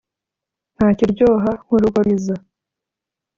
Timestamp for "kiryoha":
0.97-1.49